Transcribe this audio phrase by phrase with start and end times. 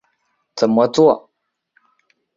[0.55, 1.29] 怎么作？